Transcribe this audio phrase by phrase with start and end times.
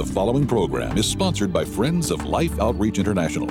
[0.00, 3.46] The following program is sponsored by Friends of Life Outreach International.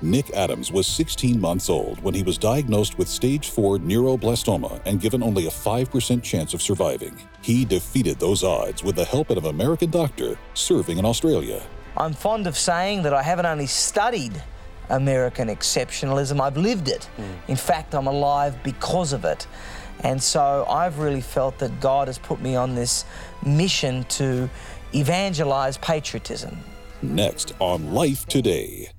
[0.00, 5.00] Nick Adams was 16 months old when he was diagnosed with stage 4 neuroblastoma and
[5.00, 7.16] given only a 5% chance of surviving.
[7.40, 11.62] He defeated those odds with the help of an American doctor serving in Australia.
[11.96, 14.42] I'm fond of saying that I haven't only studied
[14.90, 17.04] American exceptionalism, I've lived it.
[17.04, 17.22] Hmm.
[17.46, 19.46] In fact, I'm alive because of it.
[20.00, 23.04] And so I've really felt that God has put me on this
[23.46, 24.48] mission to
[24.94, 26.58] evangelize patriotism.
[27.02, 28.90] Next on Life Today.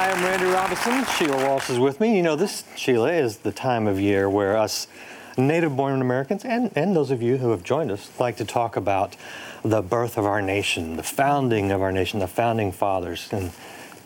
[0.00, 1.04] Hi, I'm Randy Robison.
[1.04, 2.16] Sheila Walsh is with me.
[2.16, 4.86] You know, this, Sheila, is the time of year where us
[5.36, 8.76] native born Americans and, and those of you who have joined us like to talk
[8.76, 9.14] about
[9.62, 13.28] the birth of our nation, the founding of our nation, the founding fathers.
[13.30, 13.50] And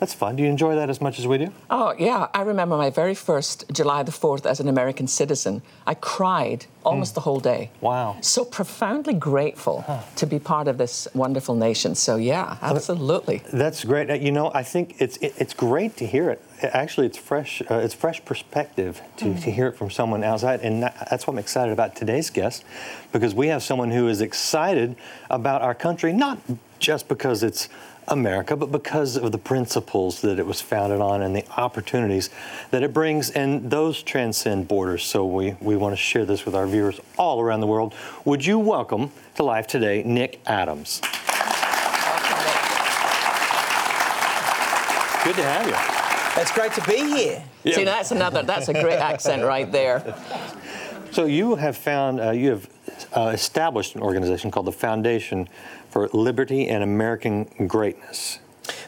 [0.05, 0.37] that's fun.
[0.37, 1.51] Do you enjoy that as much as we do?
[1.71, 2.29] Oh, yeah.
[2.35, 5.63] I remember my very first July the 4th as an American citizen.
[5.87, 7.71] I cried almost the whole day.
[7.81, 8.19] Wow.
[8.21, 9.83] So profoundly grateful
[10.17, 11.95] to be part of this wonderful nation.
[11.95, 13.41] So, yeah, absolutely.
[13.51, 14.21] That's great.
[14.21, 16.43] You know, I think it's it, it's great to hear it.
[16.61, 17.63] Actually, it's fresh.
[17.63, 21.39] Uh, it's fresh perspective to, to hear it from someone outside, and that's what I'm
[21.39, 22.65] excited about today's guest,
[23.13, 24.97] because we have someone who is excited
[25.31, 26.39] about our country, not
[26.79, 27.69] just because it's
[28.09, 32.31] America, but because of the principles that it was founded on and the opportunities
[32.71, 35.05] that it brings, and those transcend borders.
[35.05, 37.95] So we we want to share this with our viewers all around the world.
[38.25, 41.01] Would you welcome to Life Today, Nick Adams?
[45.25, 46.43] Good to have you.
[46.43, 47.43] It's great to be here.
[47.65, 50.15] See, that's another, that's a great accent right there.
[51.13, 52.69] So you have found, uh, you have
[53.17, 55.49] uh, established an organization called the Foundation
[55.95, 58.41] for Liberty and American Greatness.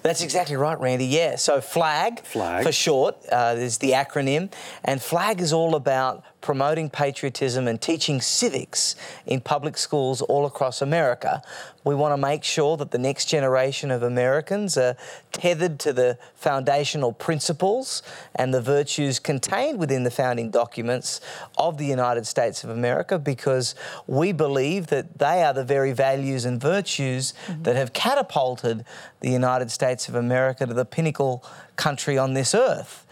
[0.02, 1.06] That's exactly right, Randy.
[1.06, 1.36] Yeah.
[1.36, 2.64] So FLAG, FLAG.
[2.64, 4.52] for short, uh, is the acronym,
[4.82, 8.94] and FLAG is all about promoting patriotism and teaching civics
[9.26, 11.42] in public schools all across America.
[11.82, 14.96] We want to make sure that the next generation of Americans are
[15.32, 18.00] tethered to the foundational principles
[18.36, 21.20] and the virtues contained within the founding documents
[21.58, 23.74] of the United States of America because
[24.06, 27.64] we believe that they are the very values and virtues mm-hmm.
[27.64, 28.84] that have catapulted
[29.18, 33.04] the United States of America to the pinnacle country on this earth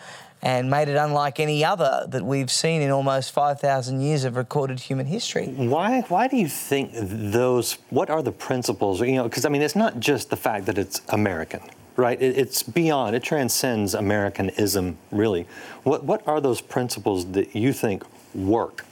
[0.45, 4.79] and made it unlike any other that we've seen in almost 5,000 years of recorded
[4.79, 5.47] human history.
[5.47, 9.01] Why, why do you think those, what are the principles?
[9.01, 11.61] You know, because I mean, it's not just the fact that it's American,
[11.97, 12.21] right?
[12.21, 15.47] It, it's beyond, it transcends Americanism, really.
[15.83, 18.05] What, what are those principles that you think
[18.35, 18.85] work?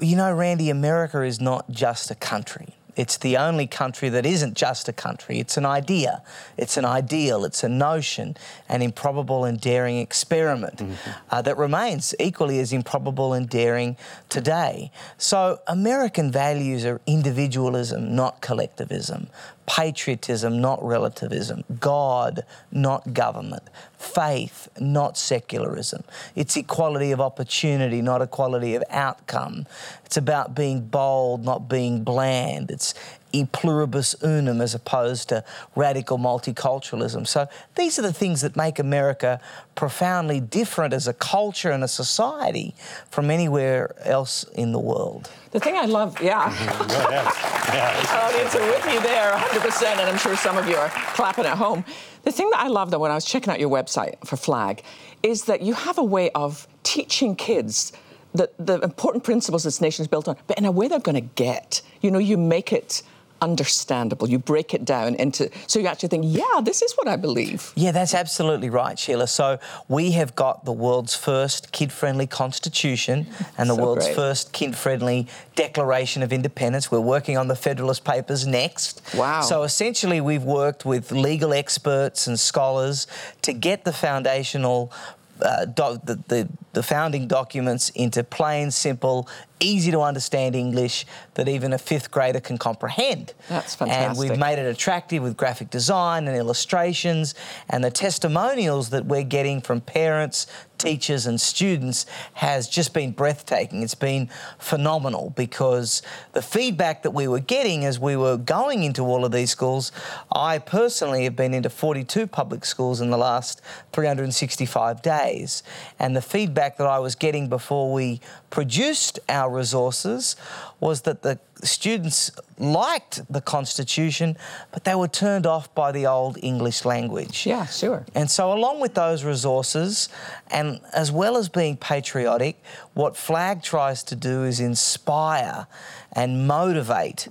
[0.00, 2.74] You know, Randy, America is not just a country.
[2.98, 5.38] It's the only country that isn't just a country.
[5.38, 6.20] It's an idea,
[6.56, 8.36] it's an ideal, it's a notion,
[8.68, 10.82] an improbable and daring experiment
[11.30, 13.96] uh, that remains equally as improbable and daring
[14.28, 14.90] today.
[15.16, 19.28] So, American values are individualism, not collectivism,
[19.68, 23.62] patriotism, not relativism, God, not government,
[23.98, 26.04] faith, not secularism.
[26.36, 29.66] It's equality of opportunity, not equality of outcome.
[30.04, 32.70] It's about being bold, not being bland.
[32.70, 32.94] It's
[33.32, 35.44] e pluribus unum as opposed to
[35.76, 37.26] radical multiculturalism.
[37.26, 39.40] So these are the things that make America
[39.74, 42.74] profoundly different as a culture and a society
[43.10, 45.30] from anywhere else in the world.
[45.50, 46.44] The thing I love, yeah.
[48.28, 51.56] Audience are with you there 100%, and I'm sure some of you are clapping at
[51.56, 51.84] home.
[52.24, 53.87] The thing that I love, though, when I was checking out your website
[54.24, 54.82] for FLAG,
[55.22, 57.92] is that you have a way of teaching kids
[58.34, 61.14] the, the important principles this nation is built on, but in a way they're going
[61.14, 61.80] to get.
[62.02, 63.02] You know, you make it
[63.40, 64.28] understandable.
[64.28, 67.72] You break it down into so you actually think, yeah, this is what I believe.
[67.74, 69.26] Yeah, that's absolutely right, Sheila.
[69.26, 73.26] So we have got the world's first kid-friendly constitution
[73.56, 74.16] and the So world's great.
[74.16, 76.90] first kid-friendly Declaration of Independence.
[76.90, 79.02] We're working on the Federalist Papers next.
[79.14, 79.40] Wow.
[79.40, 83.06] So essentially, we've worked with legal experts and scholars
[83.42, 84.92] to get the foundational.
[85.40, 86.48] Uh, doc, the, the,
[86.78, 89.28] the founding documents into plain, simple,
[89.58, 91.04] easy to understand English
[91.34, 93.34] that even a fifth grader can comprehend.
[93.48, 94.10] That's fantastic.
[94.10, 97.34] And we've made it attractive with graphic design and illustrations,
[97.68, 100.46] and the testimonials that we're getting from parents,
[100.78, 103.82] teachers, and students has just been breathtaking.
[103.82, 106.02] It's been phenomenal because
[106.34, 109.90] the feedback that we were getting as we were going into all of these schools,
[110.30, 113.60] I personally have been into 42 public schools in the last
[113.92, 115.64] 365 days,
[115.98, 118.20] and the feedback feedback that I was getting before we
[118.50, 120.36] produced our resources
[120.80, 124.36] was that the students liked the Constitution,
[124.70, 127.46] but they were turned off by the old English language.
[127.46, 128.04] Yeah, sure.
[128.14, 130.08] And so, along with those resources,
[130.50, 132.56] and as well as being patriotic,
[132.94, 135.66] what FLAG tries to do is inspire
[136.12, 137.28] and motivate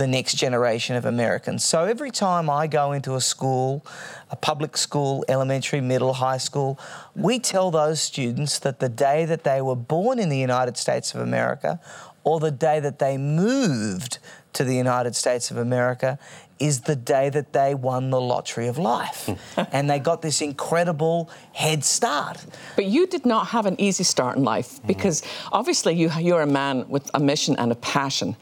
[0.00, 1.62] the next generation of Americans.
[1.62, 3.84] So every time I go into a school,
[4.30, 6.80] a public school, elementary, middle, high school,
[7.14, 11.14] we tell those students that the day that they were born in the United States
[11.14, 11.78] of America
[12.24, 14.18] or the day that they moved
[14.54, 16.18] to the United States of America
[16.58, 19.28] is the day that they won the lottery of life.
[19.72, 22.44] and they got this incredible head start.
[22.74, 25.48] But you did not have an easy start in life because mm-hmm.
[25.52, 28.36] obviously you, you're a man with a mission and a passion,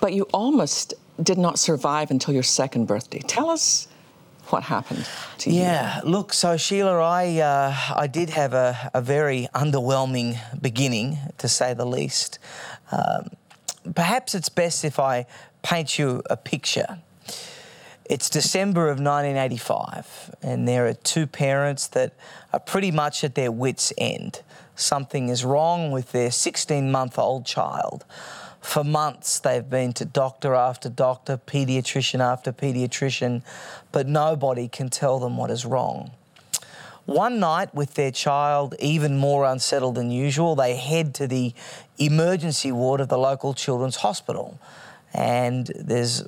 [0.00, 3.20] but you almost did not survive until your second birthday.
[3.20, 3.88] Tell us
[4.46, 5.06] what happened
[5.38, 5.60] to you.
[5.60, 11.48] Yeah, look, so Sheila, I, uh, I did have a, a very underwhelming beginning, to
[11.48, 12.38] say the least.
[12.90, 13.30] Um,
[13.94, 15.26] perhaps it's best if I
[15.62, 17.00] paint you a picture.
[18.08, 22.14] It's December of 1985, and there are two parents that
[22.54, 24.40] are pretty much at their wits' end.
[24.74, 28.06] Something is wrong with their 16 month old child.
[28.62, 33.42] For months, they've been to doctor after doctor, paediatrician after paediatrician,
[33.92, 36.12] but nobody can tell them what is wrong.
[37.04, 41.52] One night, with their child even more unsettled than usual, they head to the
[41.98, 44.58] emergency ward of the local children's hospital.
[45.12, 46.24] And there's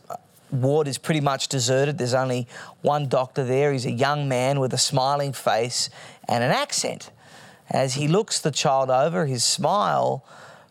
[0.52, 1.99] ward is pretty much deserted.
[1.99, 2.47] There's only
[2.82, 3.73] one doctor there.
[3.73, 5.91] He's a young man with a smiling face
[6.29, 7.11] and an accent.
[7.70, 10.25] As he looks the child over, his smile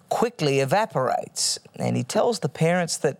[0.09, 1.59] quickly evaporates.
[1.75, 3.19] And he tells the parents that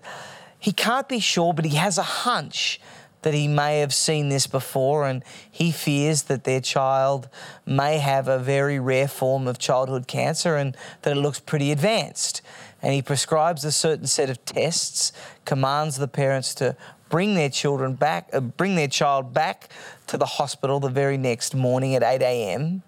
[0.59, 2.79] he can't be sure, but he has a hunch
[3.21, 7.27] that he may have seen this before and he fears that their child
[7.65, 12.41] may have a very rare form of childhood cancer and that it looks pretty advanced.
[12.81, 15.11] And he prescribes a certain set of tests,
[15.45, 16.75] commands the parents to
[17.09, 19.69] bring their children back, uh, bring their child back
[20.07, 22.83] to the hospital the very next morning at 8 a.m.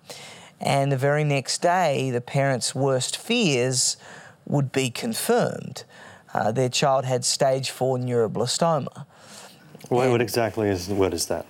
[0.59, 3.97] And the very next day, the parents' worst fears
[4.45, 5.83] would be confirmed.
[6.33, 9.05] Uh, their child had stage four neuroblastoma.
[9.89, 11.45] What, what exactly is what is that?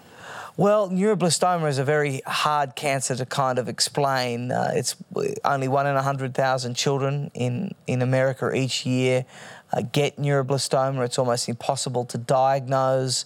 [0.58, 4.52] Well, neuroblastoma is a very hard cancer to kind of explain.
[4.52, 4.98] Uh, it's
[5.46, 9.26] only one in 100,000 children in, in America each year
[9.72, 11.06] uh, get neuroblastoma.
[11.06, 13.24] It's almost impossible to diagnose.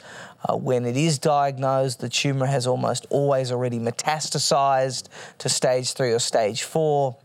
[0.48, 5.08] Uh, when it is diagnosed, the tumour has almost always already metastasised
[5.40, 7.18] to stage three or stage four.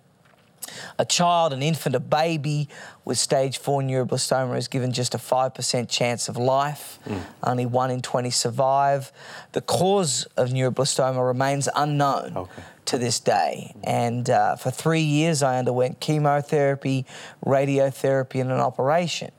[0.98, 2.68] A child, an infant, a baby
[3.04, 6.98] with stage 4 neuroblastoma is given just a 5% chance of life.
[7.06, 7.22] Mm.
[7.42, 9.12] Only 1 in 20 survive.
[9.52, 12.62] The cause of neuroblastoma remains unknown okay.
[12.86, 13.74] to this day.
[13.84, 17.06] And uh, for three years, I underwent chemotherapy,
[17.44, 19.30] radiotherapy, and an operation.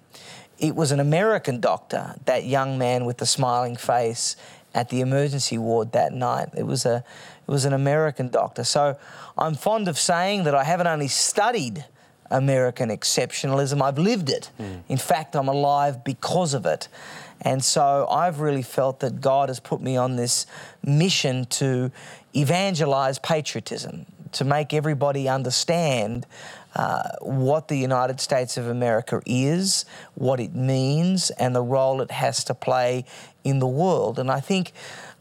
[0.57, 4.35] It was an American doctor, that young man with the smiling face,
[4.73, 6.49] at the emergency ward that night.
[6.55, 7.03] It was a
[7.47, 8.63] it was an American doctor.
[8.63, 8.97] So
[9.37, 11.85] I'm fond of saying that I haven't only studied
[12.31, 14.49] American exceptionalism, I've lived it.
[14.59, 14.83] Mm.
[14.87, 16.87] In fact, I'm alive because of it.
[17.41, 20.45] And so I've really felt that God has put me on this
[20.83, 21.91] mission to
[22.35, 26.25] evangelize patriotism, to make everybody understand
[26.75, 29.85] uh, what the United States of America is,
[30.15, 33.05] what it means, and the role it has to play
[33.43, 34.19] in the world.
[34.19, 34.71] And I think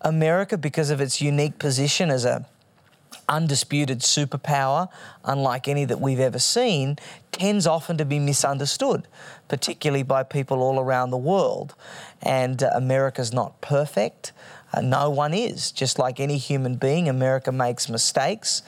[0.01, 2.47] America, because of its unique position as a
[3.29, 4.89] undisputed superpower,
[5.25, 6.99] unlike any that we've ever seen,
[7.33, 9.07] tends often to be misunderstood,
[9.49, 11.75] particularly by people all around the world.
[12.21, 14.33] And uh, America's not perfect.
[14.73, 15.73] Uh, no one is.
[15.73, 18.63] Just like any human being, America makes mistakes,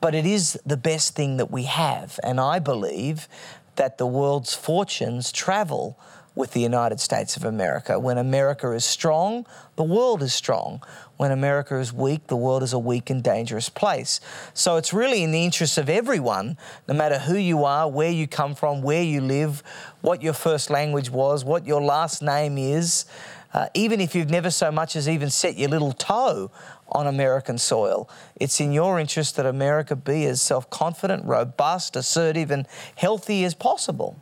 [0.00, 2.20] but it is the best thing that we have.
[2.22, 3.28] And I believe
[3.76, 5.98] that the world's fortunes travel
[6.36, 7.98] with the United States of America.
[7.98, 9.46] When America is strong,
[9.76, 10.82] the world is strong.
[11.16, 14.20] When America is weak, the world is a weak and dangerous place.
[14.52, 18.28] So it's really in the interest of everyone, no matter who you are, where you
[18.28, 19.62] come from, where you live,
[20.02, 23.06] what your first language was, what your last name is,
[23.52, 26.50] uh, even if you've never so much as even set your little toe
[26.88, 28.08] on American soil.
[28.36, 33.54] It's in your interest that America be as self confident, robust, assertive, and healthy as
[33.54, 34.20] possible.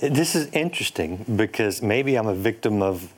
[0.00, 3.10] This is interesting because maybe I'm a victim of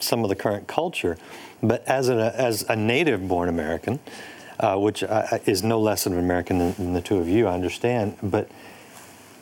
[0.00, 1.18] some of the current culture,
[1.62, 3.98] but as a, as a native born American,
[4.60, 7.46] uh, which uh, is no less of an American than, than the two of you,
[7.46, 8.48] I understand, but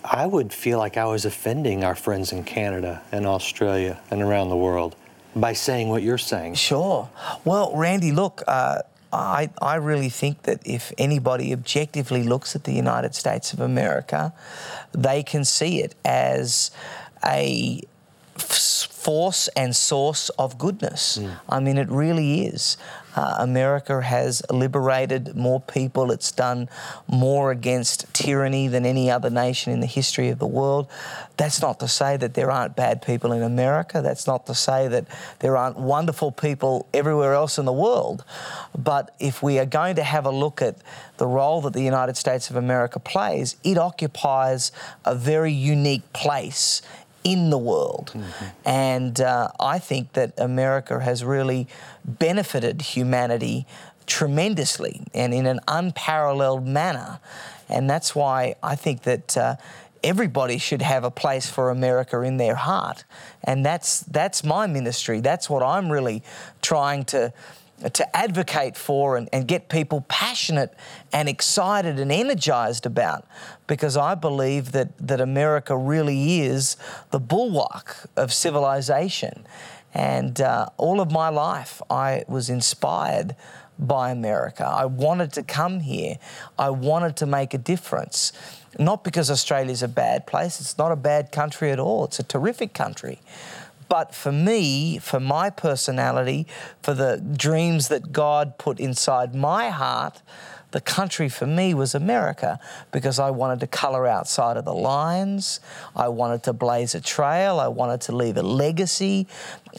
[0.05, 4.51] I would feel like I was offending our friends in Canada and Australia and around
[4.51, 4.97] the world
[5.37, 6.55] by saying what you're saying.
[6.55, 7.09] Sure.
[7.45, 12.73] Well, Randy, look, uh, I, I really think that if anybody objectively looks at the
[12.73, 14.33] United States of America,
[14.93, 16.71] they can see it as
[17.25, 17.83] a
[19.07, 21.19] force and source of goodness.
[21.19, 21.31] Mm.
[21.49, 22.77] I mean, it really is.
[23.15, 26.11] Uh, America has liberated more people.
[26.11, 26.69] It's done
[27.07, 30.89] more against tyranny than any other nation in the history of the world.
[31.37, 34.03] That's not to say that there aren't bad people in America.
[34.03, 35.07] That's not to say that
[35.39, 38.25] there aren't wonderful people everywhere else in the world.
[38.77, 40.79] But if we are going to have a look at
[41.19, 44.73] the role that the United States of America plays, it occupies
[45.05, 46.83] a very unique place
[47.27, 48.13] in the world.
[48.15, 48.45] Mm-hmm.
[48.65, 51.67] And uh, I think that America has really
[52.05, 53.67] benefited humanity
[54.07, 57.19] tremendously and in an unparalleled manner.
[57.69, 59.37] And that's why I think that.
[59.37, 59.57] Uh,
[60.05, 63.03] everybody should have a place for America in their heart,
[63.43, 65.21] and that's that's my ministry.
[65.21, 66.23] That's what I'm really
[66.63, 67.33] trying to
[67.93, 70.75] to advocate for and, and get people passionate
[71.13, 73.27] and excited and energized about
[73.67, 76.77] because I believe that, that America really is
[77.11, 79.47] the bulwark of civilization.
[79.93, 83.37] And uh, all of my life, I was inspired
[83.79, 84.65] by America.
[84.65, 86.19] I wanted to come here.
[86.59, 88.33] I wanted to make a difference.
[88.79, 92.23] Not because Australia's a bad place, it's not a bad country at all, it's a
[92.23, 93.21] terrific country.
[93.89, 96.47] But for me, for my personality,
[96.83, 100.23] for the dreams that God put inside my heart,
[100.73, 102.59] the country for me was America
[102.91, 105.61] because I wanted to colour outside of the lines.
[105.95, 107.61] I wanted to blaze a trail.
[107.61, 109.27] I wanted to leave a legacy.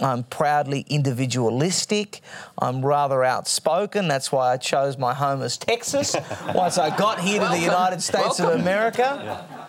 [0.01, 2.21] I'm proudly individualistic.
[2.57, 4.07] I'm rather outspoken.
[4.07, 6.15] That's why I chose my home as Texas
[6.55, 8.45] once I got here to the United States Welcome.
[8.45, 9.21] of America.
[9.23, 9.66] Yeah.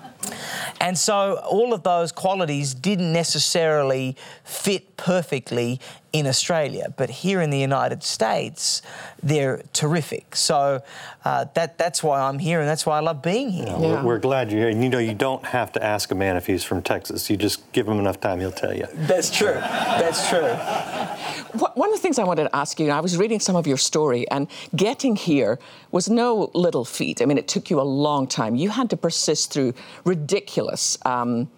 [0.80, 5.80] And so all of those qualities didn't necessarily fit perfectly
[6.18, 8.82] in Australia, but here in the United States,
[9.22, 10.36] they're terrific.
[10.36, 10.82] So
[11.24, 13.66] uh, that that's why I'm here, and that's why I love being here.
[13.66, 14.04] Yeah, yeah.
[14.04, 14.68] We're glad you're here.
[14.70, 17.28] And you know, you don't have to ask a man if he's from Texas.
[17.30, 18.86] You just give him enough time, he'll tell you.
[18.94, 19.54] That's true.
[19.54, 20.54] That's true.
[21.74, 23.78] One of the things I wanted to ask you, I was reading some of your
[23.78, 25.58] story, and getting here
[25.90, 27.22] was no little feat.
[27.22, 28.54] I mean, it took you a long time.
[28.54, 30.98] You had to persist through ridiculous.
[31.04, 31.50] Um,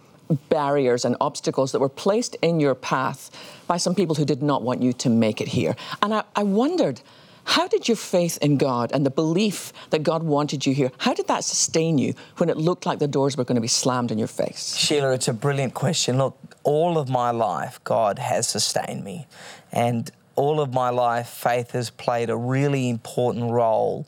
[0.49, 3.31] barriers and obstacles that were placed in your path
[3.67, 5.77] by some people who did not want you to make it here.
[6.03, 7.01] And I, I wondered,
[7.45, 11.15] how did your faith in God and the belief that God wanted you here, how
[11.15, 14.11] did that sustain you when it looked like the doors were going to be slammed
[14.11, 14.77] in your face?
[14.77, 16.19] Sheila, it's a brilliant question.
[16.19, 19.27] Look, all of my life, God has sustained me.
[19.73, 24.07] And all of my life, faith has played a really important role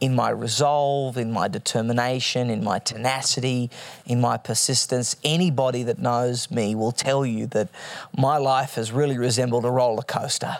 [0.00, 3.70] in my resolve, in my determination, in my tenacity,
[4.06, 5.16] in my persistence.
[5.24, 7.68] Anybody that knows me will tell you that
[8.16, 10.58] my life has really resembled a roller coaster.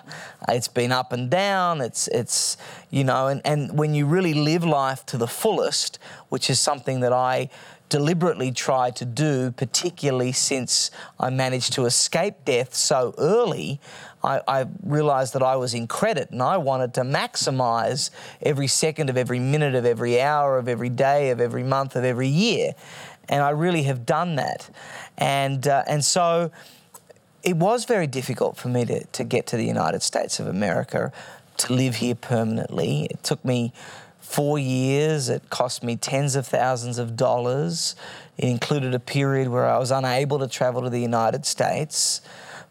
[0.49, 1.81] It's been up and down.
[1.81, 2.57] It's it's
[2.91, 7.01] you know, and, and when you really live life to the fullest, which is something
[7.01, 7.51] that I
[7.89, 13.81] deliberately try to do, particularly since I managed to escape death so early,
[14.23, 18.11] I, I, realized that I was in credit and I wanted to maximize
[18.43, 22.05] every second of every minute of every hour of every day of every month of
[22.05, 22.73] every year.
[23.29, 24.71] And I really have done that.
[25.17, 26.51] And, uh, and so
[27.43, 31.13] it was very difficult for me to, to get to the United States of America,
[31.59, 33.07] to live here permanently.
[33.07, 33.73] It took me
[34.21, 35.29] four years.
[35.29, 37.97] It cost me tens of thousands of dollars.
[38.37, 42.21] It included a period where I was unable to travel to the United States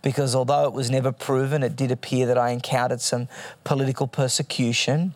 [0.01, 3.27] because although it was never proven, it did appear that I encountered some
[3.63, 5.13] political persecution.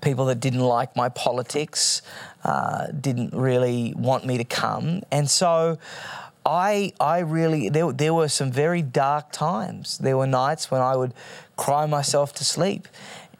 [0.00, 2.02] People that didn't like my politics
[2.44, 5.02] uh, didn't really want me to come.
[5.10, 5.78] And so
[6.44, 9.98] I, I really, there, there were some very dark times.
[9.98, 11.14] There were nights when I would
[11.56, 12.88] cry myself to sleep.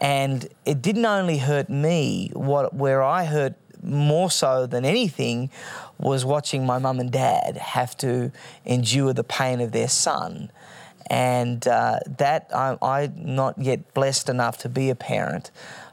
[0.01, 5.51] And it didn't only hurt me, what, where I hurt more so than anything
[5.99, 8.33] was watching my mum and dad have to
[8.65, 10.51] endure the pain of their son.
[11.11, 15.51] And uh, that I, I'm not yet blessed enough to be a parent,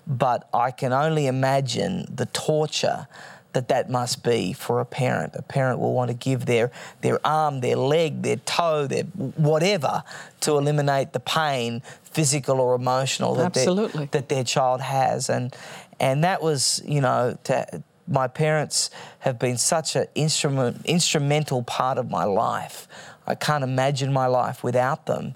[0.08, 3.08] but I can only imagine the torture
[3.54, 5.36] that that must be for a parent.
[5.36, 6.72] A parent will want to give their,
[7.02, 10.04] their arm, their leg, their toe, their whatever
[10.42, 13.54] to eliminate the pain, physical or emotional, that,
[13.98, 15.30] Their, that their child has.
[15.30, 15.54] And,
[16.02, 18.90] and that was, you know, to, my parents
[19.20, 22.88] have been such an instrument, instrumental part of my life.
[23.28, 25.36] I can't imagine my life without them.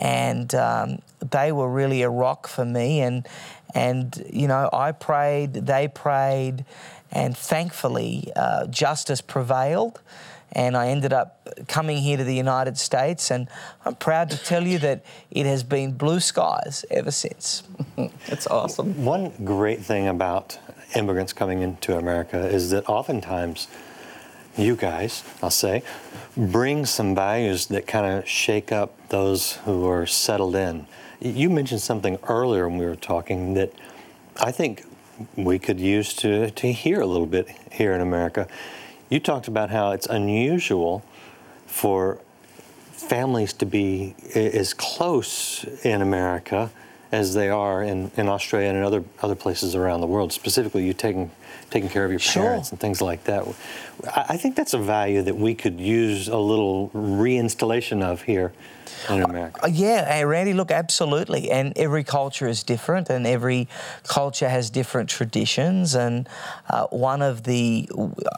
[0.00, 0.98] And um,
[1.30, 3.00] they were really a rock for me.
[3.02, 3.24] And,
[3.72, 6.64] and, you know, I prayed, they prayed,
[7.12, 10.00] and thankfully, uh, justice prevailed.
[10.52, 13.48] And I ended up coming here to the United States, and
[13.84, 17.62] I'm proud to tell you that it has been blue skies ever since.
[18.26, 19.04] It's awesome.
[19.04, 20.58] One great thing about
[20.94, 23.68] immigrants coming into America is that oftentimes
[24.56, 25.82] you guys, I'll say,
[26.36, 30.86] bring some values that kind of shake up those who are settled in.
[31.20, 33.72] You mentioned something earlier when we were talking that
[34.36, 34.84] I think
[35.36, 38.48] we could use to, to hear a little bit here in America.
[39.10, 41.02] You talked about how it's unusual
[41.66, 42.20] for
[42.92, 46.70] families to be as close in America
[47.12, 50.32] as they are in, in Australia and in other other places around the world.
[50.32, 51.30] Specifically, you taking
[51.70, 52.42] taking care of your Sure.
[52.42, 53.46] parents and things like that.
[54.04, 58.52] I, I think that's a value that we could use a little reinstallation of here
[59.08, 59.64] in America.
[59.64, 61.50] Uh, Yeah, hey, Randy, look, absolutely.
[61.50, 63.68] And every culture is different, and every
[64.04, 65.94] culture has different traditions.
[65.94, 66.28] And
[66.68, 67.88] uh, one of the,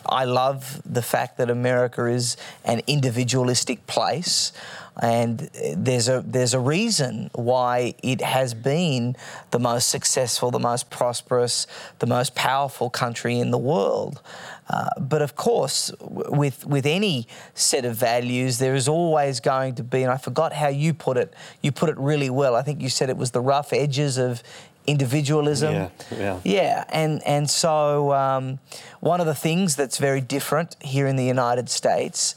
[0.07, 4.53] I love the fact that America is an individualistic place.
[5.01, 9.17] And there's a there's a reason why it has been
[9.51, 11.67] the most successful, the most prosperous,
[11.99, 14.21] the most powerful country in the world.
[14.69, 19.75] Uh, but of course, w- with with any set of values, there is always going
[19.77, 21.33] to be, and I forgot how you put it.
[21.63, 22.55] You put it really well.
[22.55, 24.43] I think you said it was the rough edges of
[24.87, 25.73] individualism.
[25.73, 26.41] Yeah, yeah.
[26.45, 28.59] Yeah, and and so um,
[29.01, 32.35] one of the things that's very different here in the United States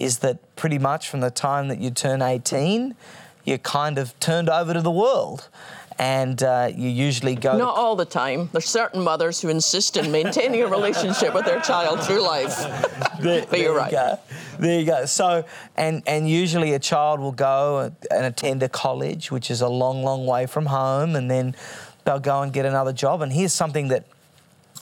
[0.00, 2.94] is that pretty much from the time that you turn 18,
[3.44, 5.48] you're kind of turned over to the world,
[5.98, 7.58] and uh, you usually go.
[7.58, 8.48] Not all the time.
[8.52, 12.56] There's certain mothers who insist in maintaining a relationship with their child through life.
[13.18, 13.90] There, But you're right.
[13.90, 14.20] You go.
[14.60, 15.04] There you go.
[15.04, 15.44] So,
[15.76, 20.04] and and usually a child will go and attend a college, which is a long,
[20.04, 21.56] long way from home, and then
[22.04, 23.20] they'll go and get another job.
[23.20, 24.04] And here's something that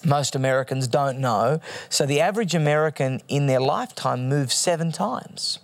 [0.07, 1.61] most Americans don't know.
[1.89, 5.59] So the average American in their lifetime moves seven times.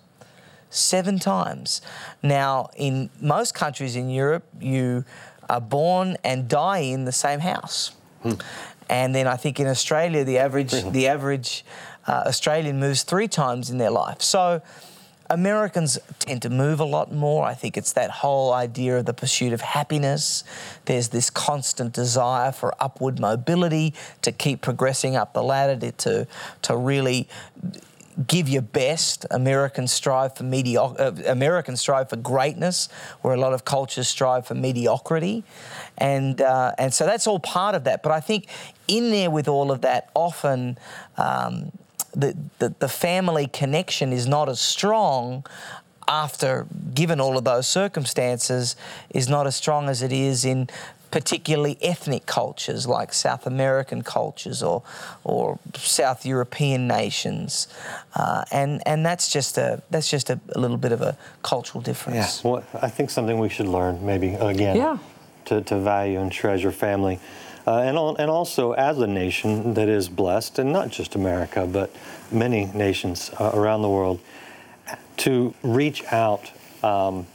[0.70, 1.80] Seven times.
[2.22, 5.04] Now, in most countries in Europe, you
[5.48, 7.92] are born and die in the same house.
[8.88, 11.64] And then I think in Australia, the average the average
[12.06, 14.22] uh, Australian moves three times in their life.
[14.22, 14.60] So
[15.32, 17.44] Americans tend to move a lot more.
[17.44, 20.44] I think it's that whole idea of the pursuit of happiness.
[20.84, 26.26] There's this constant desire for upward mobility, to keep progressing up the ladder, to,
[26.62, 27.28] to, really
[28.26, 29.24] give your best.
[29.30, 31.02] Americans strive for mediocre.
[31.02, 32.90] Uh, Americans strive for greatness,
[33.22, 35.44] where a lot of cultures strive for mediocrity,
[35.96, 38.02] and uh, and so that's all part of that.
[38.02, 38.48] But I think
[38.86, 40.78] in there with all of that, often.
[41.16, 41.72] Um,
[42.14, 45.44] the, the, the family connection is not as strong
[46.08, 48.76] after given all of those circumstances
[49.10, 50.68] is not as strong as it is in
[51.12, 54.82] particularly ethnic cultures like South American cultures or
[55.24, 57.68] or South European nations,
[58.14, 61.82] uh, and and that's just a that's just a, a little bit of a cultural
[61.82, 62.42] difference.
[62.42, 64.98] Yeah, well, I think something we should learn, maybe again, Yeah.
[65.44, 67.18] to, to value and treasure family.
[67.66, 71.94] Uh, and, and also, as a nation that is blessed, and not just America, but
[72.30, 74.20] many nations uh, around the world,
[75.18, 76.50] to reach out
[76.82, 77.26] um,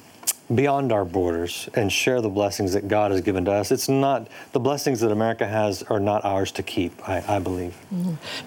[0.53, 3.71] beyond our borders and share the blessings that God has given to us.
[3.71, 7.75] It's not, the blessings that America has are not ours to keep, I, I believe.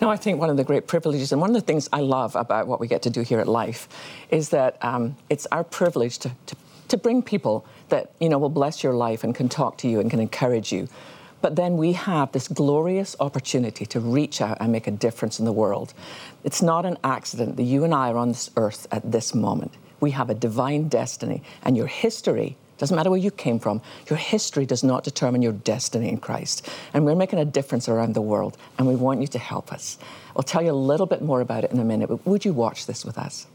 [0.00, 2.36] No, I think one of the great privileges, and one of the things I love
[2.36, 3.88] about what we get to do here at Life,
[4.30, 6.56] is that um, it's our privilege to, to,
[6.88, 10.00] to bring people that you know will bless your life and can talk to you
[10.00, 10.88] and can encourage you.
[11.42, 15.44] But then we have this glorious opportunity to reach out and make a difference in
[15.44, 15.94] the world.
[16.44, 19.72] It's not an accident that you and I are on this earth at this moment.
[20.00, 24.16] We have a divine destiny, and your history doesn't matter where you came from, your
[24.16, 26.66] history does not determine your destiny in Christ.
[26.94, 29.98] And we're making a difference around the world, and we want you to help us.
[30.34, 32.54] I'll tell you a little bit more about it in a minute, but would you
[32.54, 33.46] watch this with us?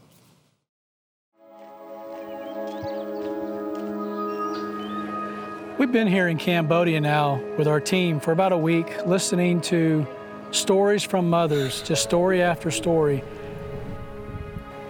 [5.78, 10.06] We've been here in Cambodia now with our team for about a week, listening to
[10.50, 13.22] stories from mothers, just story after story.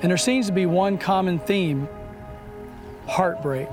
[0.02, 1.88] And there seems to be one common theme
[3.08, 3.68] heartbreak.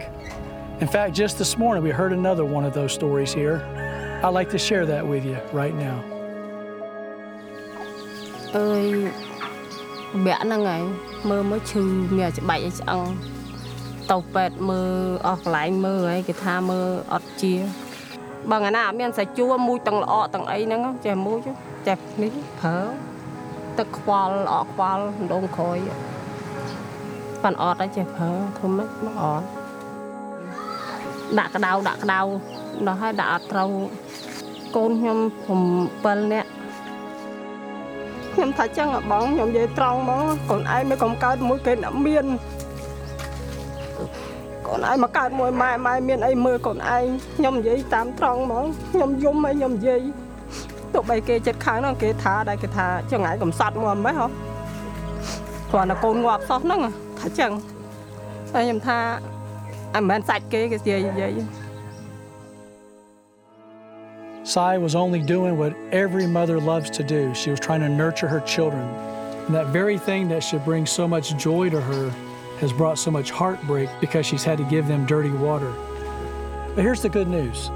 [0.79, 3.61] In fact, just this morning we heard another one of those stories here.
[4.23, 6.03] I'd like to share that with you right now.
[14.13, 14.91] ទៅពេទ្យមើល
[15.27, 17.53] អស់កន្លែងមើលហើយគេថាមើលអត់ជា
[18.49, 21.37] បើថ្ងៃណាអត់មានសាច់ជួមួយទាំងល្អកទាំងអីហ្នឹងចេះមួយ
[21.87, 22.77] ចេះនេះប្រើ
[23.77, 25.77] ទឹកខ្វល់ល្អកខ្វល់ដងក្រោយ
[27.43, 29.45] ប៉ាន់អត់ហើយចេះប្រើធ្វើម៉េចមកអត់
[31.39, 32.19] ដាក់ក្តៅដាក់ក្តៅ
[32.87, 33.71] ដល់ហើយដាក់អត់ត្រូវ
[34.75, 35.17] កូនខ្ញុំ
[35.75, 36.49] 7នាក់
[38.33, 42.25] ខ្ញុំថាចឹងបងខ្ញុំនិយាយត្រង់ហ្មងកូនឯងមិនកុំកើតមួយគេអ្នកមាន
[44.72, 47.04] កូនឯងមកកើតមួយម៉ែម៉ែមានអីមើលកូនឯង
[47.36, 50.00] ខ្ញុំនិយាយតាមត្រង់ហ្មងខ្ញុំយំហើយខ្ញុំនិយាយ
[50.94, 54.26] ទោះបីគេចិត្តខាងហ្នឹងគេថាដែរគេថាចង្អាយកំសត់មកមិនហ៎
[55.70, 56.80] គ្រាន់តែកូនងាប់សោះហ្នឹង
[57.18, 57.52] ថាចឹង
[58.52, 58.98] ហើយខ្ញុំថា
[59.96, 61.40] អមិនមែនសាច់គេគេនិយាយនិយាយ
[64.54, 67.22] Sai was only doing what every mother loves to do.
[67.40, 68.86] She was trying to nurture her children.
[69.46, 72.04] And that very thing that should bring so much joy to her
[72.63, 75.71] has brought so much heartbreak because she's had to give them dirty water.
[76.73, 77.69] But here's the good news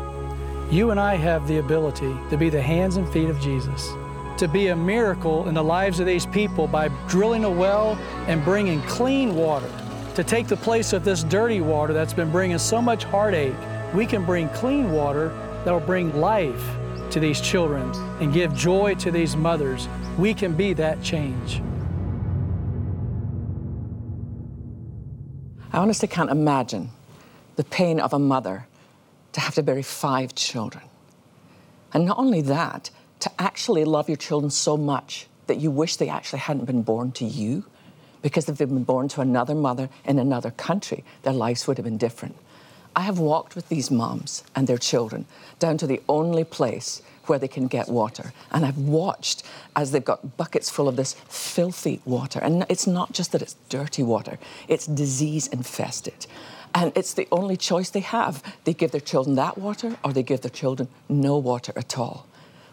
[0.71, 3.89] you and I have the ability to be the hands and feet of Jesus,
[4.37, 7.95] to be a miracle in the lives of these people by drilling a well
[8.27, 9.69] and bringing clean water,
[10.15, 13.55] to take the place of this dirty water that's been bringing so much heartache.
[13.93, 15.29] We can bring clean water
[15.65, 16.63] that will bring life
[17.11, 19.89] to these children and give joy to these mothers.
[20.17, 21.61] We can be that change.
[25.77, 26.89] I honestly can't imagine
[27.55, 28.65] the pain of a mother
[29.33, 30.83] to have to bury five children.
[31.93, 36.09] And not only that, to actually love your children so much that you wish they
[36.09, 37.63] actually hadn't been born to you,
[38.23, 41.85] because if they'd been born to another mother in another country, their lives would have
[41.85, 42.35] been different.
[42.95, 45.27] I have walked with these moms and their children
[45.59, 48.33] down to the only place where they can get water.
[48.51, 49.43] And I've watched
[49.75, 52.39] as they've got buckets full of this filthy water.
[52.39, 56.25] And it's not just that it's dirty water, it's disease infested.
[56.73, 58.43] And it's the only choice they have.
[58.63, 62.27] They give their children that water or they give their children no water at all.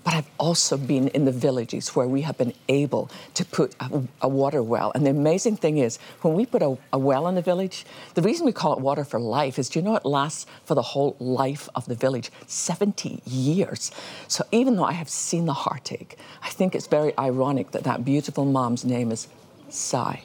[0.04, 4.02] But I've also been in the villages where we have been able to put a,
[4.20, 4.92] a water well.
[4.94, 8.20] And the amazing thing is, when we put a, a, well in a village, the
[8.20, 10.82] reason we call it water for life is do you know it lasts for the
[10.82, 13.90] whole life of the village 70 years.
[14.28, 18.04] So even though I have seen the heartache, I think it's very ironic that that
[18.04, 19.26] beautiful mom's name is
[19.70, 20.22] Sai.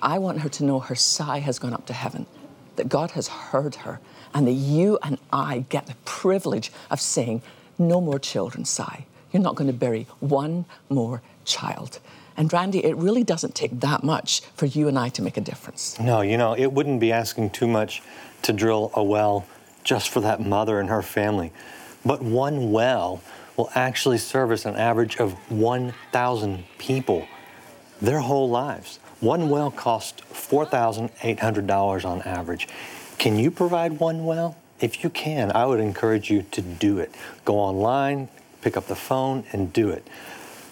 [0.00, 2.26] I want her to know her sigh has gone up to heaven,
[2.76, 4.00] that God has heard her,
[4.34, 7.42] and that you and I get the privilege of saying,
[7.78, 9.06] no more children, Sai.
[9.32, 11.98] You're not going to bury one more child.
[12.36, 15.40] And Randy, it really doesn't take that much for you and I to make a
[15.40, 15.98] difference.
[15.98, 18.02] No, you know, it wouldn't be asking too much
[18.42, 19.46] to drill a well
[19.84, 21.52] just for that mother and her family.
[22.04, 23.22] But one well
[23.56, 27.26] will actually service an average of 1,000 people
[28.00, 28.98] their whole lives.
[29.20, 32.68] One well costs $4,800 on average.
[33.18, 34.56] Can you provide one well?
[34.80, 37.14] If you can, I would encourage you to do it.
[37.44, 38.28] Go online,
[38.60, 40.06] pick up the phone, and do it.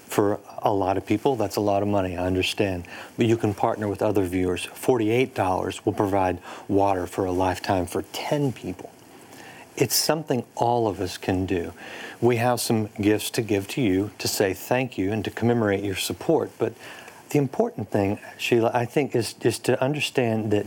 [0.09, 2.87] For a lot of people, that's a lot of money, I understand.
[3.17, 4.67] But you can partner with other viewers.
[4.67, 6.38] $48 will provide
[6.69, 8.90] water for a lifetime for 10 people.
[9.77, 11.73] It's something all of us can do.
[12.21, 15.83] We have some gifts to give to you to say thank you and to commemorate
[15.83, 16.51] your support.
[16.59, 16.75] But
[17.31, 20.67] the important thing, Sheila, I think, is, is to understand that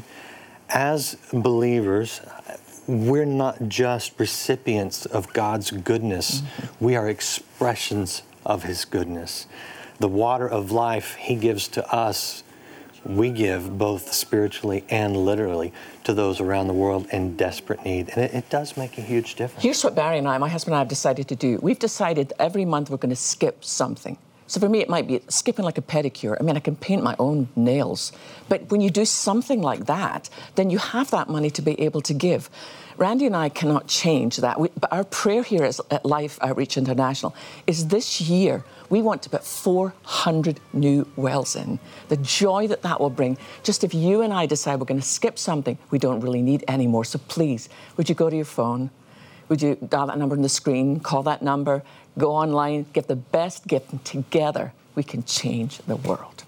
[0.70, 2.20] as believers,
[2.88, 6.86] we're not just recipients of God's goodness, mm-hmm.
[6.86, 9.46] we are expressions of His goodness.
[10.00, 12.44] The water of life He gives to us,
[13.06, 15.74] we give both spiritually and literally
[16.04, 18.10] to those around the world in desperate need.
[18.10, 19.64] And it, it, does make a huge difference.
[19.64, 21.60] Here's what Barry and I, my husband and I, have decided to do.
[21.62, 24.18] We've decided every month we're going to skip something.
[24.48, 26.38] So for me, it might be skipping like a pedicure.
[26.40, 28.14] I mean, I can paint my own nails.
[28.48, 32.02] But when you do something like that, then you have that money to be able
[32.02, 32.50] to give.
[32.98, 34.60] Randy and I cannot change that.
[34.60, 37.36] We, but our prayer here at Life Outreach International
[37.68, 41.78] is this year we want to put 400 new wells in.
[42.08, 43.38] The joy that that will bring.
[43.64, 46.64] Just if you and I decide we're going to skip something, we don't really need
[46.68, 47.04] anymore.
[47.06, 48.90] So please, would you go to your phone?
[49.50, 51.84] Would you dial that number on the screen, call that number,
[52.18, 56.44] go online, get the best gift, and together we can change the world.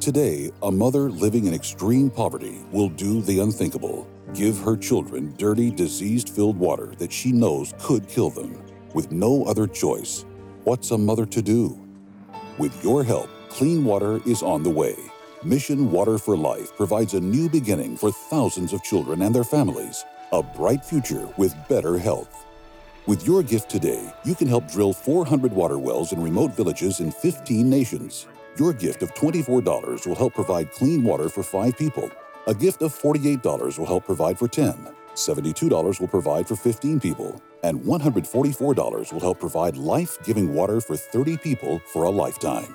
[0.00, 5.70] Today, a mother living in extreme poverty will do the unthinkable give her children dirty,
[5.70, 8.62] disease filled water that she knows could kill them.
[8.94, 10.24] With no other choice,
[10.64, 11.78] what's a mother to do?
[12.58, 14.96] With your help, clean water is on the way.
[15.44, 20.04] Mission Water for Life provides a new beginning for thousands of children and their families,
[20.32, 22.44] a bright future with better health.
[23.08, 27.10] With your gift today, you can help drill 400 water wells in remote villages in
[27.10, 28.26] 15 nations.
[28.58, 32.10] Your gift of $24 will help provide clean water for five people.
[32.48, 34.88] A gift of $48 will help provide for 10.
[35.14, 37.40] $72 will provide for 15 people.
[37.62, 42.74] And $144 will help provide life giving water for 30 people for a lifetime.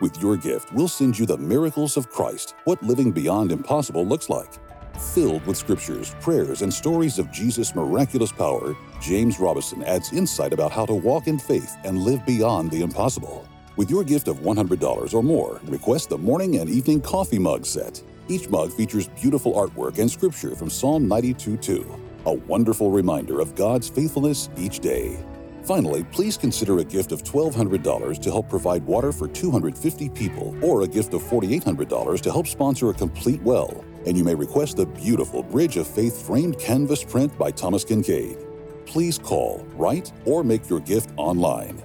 [0.00, 4.30] With your gift, we'll send you the miracles of Christ, what living beyond impossible looks
[4.30, 4.54] like.
[4.98, 10.72] Filled with scriptures, prayers, and stories of Jesus' miraculous power, James Robison adds insight about
[10.72, 13.46] how to walk in faith and live beyond the impossible.
[13.76, 18.02] With your gift of $100 or more, request the morning and evening coffee mug set.
[18.26, 21.86] Each mug features beautiful artwork and scripture from Psalm 92:2,
[22.26, 25.16] a wonderful reminder of God's faithfulness each day.
[25.62, 30.82] Finally, please consider a gift of $1,200 to help provide water for 250 people, or
[30.82, 33.84] a gift of $4,800 to help sponsor a complete well.
[34.08, 38.42] And you may request the beautiful Bridge of Faith framed canvas print by Thomas Kinkade.
[38.86, 41.82] Please call, write, or make your gift online.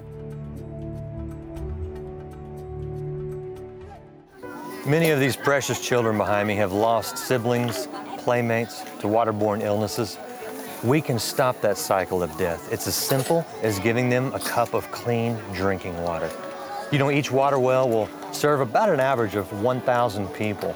[4.86, 10.16] Many of these precious children behind me have lost siblings, playmates to waterborne illnesses.
[10.82, 12.72] We can stop that cycle of death.
[12.72, 16.30] It's as simple as giving them a cup of clean drinking water.
[16.90, 20.74] You know, each water well will serve about an average of 1,000 people.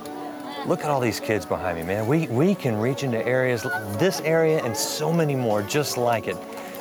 [0.67, 2.07] Look at all these kids behind me, man.
[2.07, 3.63] We, we can reach into areas,
[3.99, 6.37] this area and so many more just like it,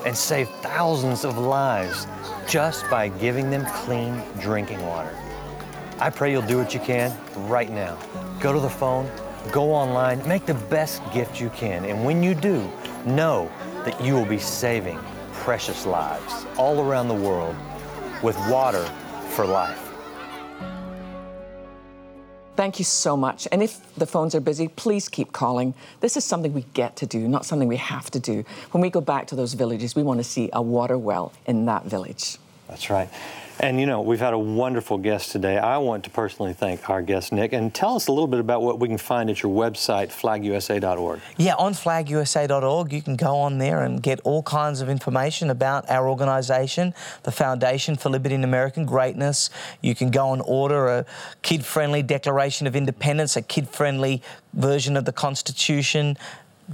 [0.06, 2.08] and save thousands of lives
[2.48, 5.16] just by giving them clean drinking water.
[6.00, 7.16] I pray you'll do what you can
[7.48, 7.98] right now.
[8.40, 9.10] Go to the phone,
[9.52, 11.86] go online, make the best gift you can.
[11.86, 12.70] And when you do,
[13.06, 13.50] know
[13.86, 15.00] that you will be saving
[15.34, 17.56] precious lives all around the world
[18.22, 18.84] with water
[19.30, 19.87] for life.
[22.58, 23.48] Thank you so much.
[23.52, 25.76] And if the phones are busy, please keep calling.
[26.00, 28.44] This is something we get to do, not something we have to do.
[28.72, 31.66] When we go back to those villages, we want to see a water well in
[31.68, 32.40] that village.
[32.68, 33.10] That's right.
[33.60, 35.58] And you know, we've had a wonderful guest today.
[35.58, 38.62] I want to personally thank our guest, Nick, and tell us a little bit about
[38.62, 41.20] what we can find at your website, flagusa.org.
[41.38, 45.90] Yeah, on flagusa.org, you can go on there and get all kinds of information about
[45.90, 46.94] our organisation,
[47.24, 49.50] the Foundation for Liberty and American Greatness.
[49.82, 51.06] You can go and order a
[51.42, 54.22] kid friendly Declaration of Independence, a kid friendly
[54.54, 56.16] version of the Constitution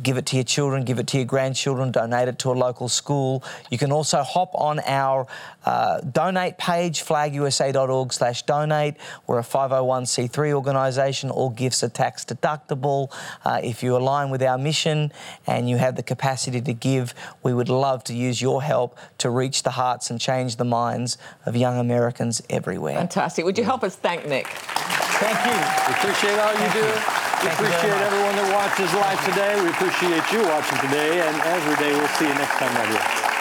[0.02, 2.90] give it to your children, give it to your grandchildren, donate it to a local
[2.90, 3.44] school.
[3.70, 5.28] You can also hop on our
[5.66, 8.96] uh, donate page, flagusa.org slash donate.
[9.28, 11.30] We're a 501c3 organisation.
[11.30, 13.14] All gifts are tax deductible.
[13.46, 15.12] Uh, if you align with our mission
[15.46, 19.30] and you have the capacity to give, we would love to use your help to
[19.30, 22.96] reach the hearts and change the minds of young Americans everywhere.
[22.96, 23.46] Fantastic.
[23.46, 24.48] Would you help us thank Nick?
[24.48, 25.88] Thank you.
[25.88, 27.33] We appreciate all you do.
[27.44, 29.60] We appreciate everyone that watches live today.
[29.60, 31.20] We appreciate you watching today.
[31.28, 33.33] And every day, we'll see you next time right here.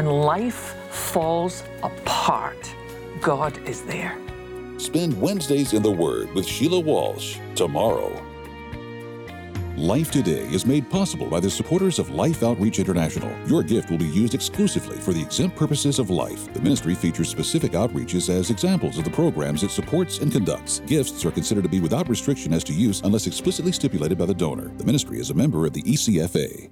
[0.00, 2.74] When life falls apart,
[3.20, 4.16] God is there.
[4.78, 8.10] Spend Wednesdays in the Word with Sheila Walsh tomorrow.
[9.76, 13.30] Life Today is made possible by the supporters of Life Outreach International.
[13.46, 16.50] Your gift will be used exclusively for the exempt purposes of life.
[16.54, 20.80] The ministry features specific outreaches as examples of the programs it supports and conducts.
[20.86, 24.32] Gifts are considered to be without restriction as to use unless explicitly stipulated by the
[24.32, 24.72] donor.
[24.78, 26.70] The ministry is a member of the ECFA.